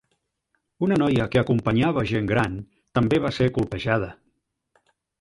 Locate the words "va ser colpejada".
3.27-4.13